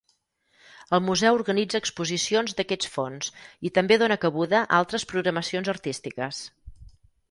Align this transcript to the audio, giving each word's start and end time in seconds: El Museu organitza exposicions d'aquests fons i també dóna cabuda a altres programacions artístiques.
El 0.97 1.03
Museu 1.09 1.37
organitza 1.39 1.81
exposicions 1.83 2.57
d'aquests 2.61 2.91
fons 2.95 3.31
i 3.71 3.75
també 3.79 4.01
dóna 4.05 4.21
cabuda 4.27 4.67
a 4.67 4.69
altres 4.83 5.11
programacions 5.17 5.75
artístiques. 5.79 6.47